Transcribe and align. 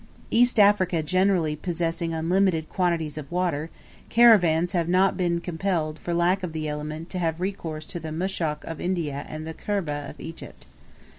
East 0.31 0.59
Africa 0.59 1.03
generally 1.03 1.55
possessing 1.55 2.11
unlimited 2.11 2.67
quantities 2.69 3.19
of 3.19 3.31
water, 3.31 3.69
caravans 4.09 4.71
have 4.71 4.89
not 4.89 5.15
been 5.15 5.39
compelled 5.39 5.99
for 5.99 6.11
lack 6.11 6.41
of 6.41 6.53
the 6.53 6.67
element 6.67 7.07
to 7.11 7.19
have 7.19 7.39
recourse 7.39 7.85
to 7.85 7.99
the 7.99 8.11
mushok 8.11 8.63
of 8.63 8.81
India 8.81 9.27
and 9.29 9.45
the 9.45 9.53
khirbeh 9.53 10.09
of 10.09 10.19
Egypt. 10.19 10.65